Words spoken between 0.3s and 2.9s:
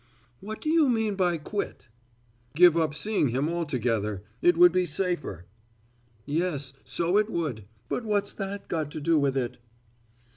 "What do you mean by 'quit'?" "Give